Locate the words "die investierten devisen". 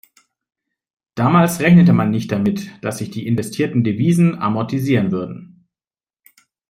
3.11-4.33